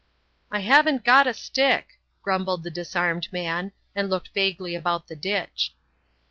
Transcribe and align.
"I 0.49 0.61
haven't 0.61 1.03
got 1.03 1.27
a 1.27 1.33
stick," 1.35 1.99
grumbled 2.23 2.63
the 2.63 2.71
disarmed 2.71 3.31
man, 3.31 3.71
and 3.95 4.09
looked 4.09 4.29
vaguely 4.33 4.73
about 4.73 5.07
the 5.07 5.15
ditch. 5.15 5.75